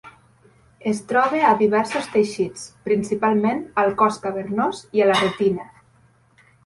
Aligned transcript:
Es 0.91 1.01
troba 1.11 1.41
a 1.49 1.51
diversos 1.59 2.07
teixits, 2.15 2.63
principalment 2.87 3.61
al 3.83 3.93
cos 4.01 4.17
cavernós 4.25 4.81
i 5.01 5.05
a 5.07 5.11
la 5.11 5.19
retina. 5.21 5.69